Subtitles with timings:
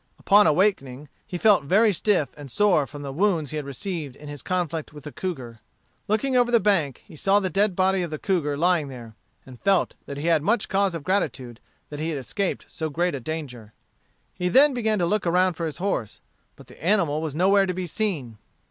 [0.17, 4.29] Upon awaking, he felt very stiff and sore from the wounds he had received in
[4.29, 5.59] his conflict with the cougar.
[6.07, 9.61] Looking over the bank, he saw the dead body of the cougar lying there, and
[9.61, 11.59] felt that he had much cause of gratitude
[11.89, 13.73] that he had escaped so great a danger.
[14.33, 16.19] He then began to look around for his horse.
[16.55, 18.39] But the animal was nowhere to be seen.